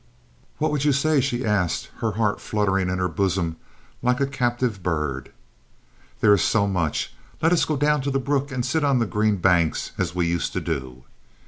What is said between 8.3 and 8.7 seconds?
and